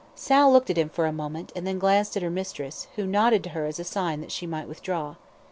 [0.15, 3.43] Sal looked at him for a moment, and then glanced at her mistress, who nodded
[3.43, 5.13] to her as a sign that she might withdraw.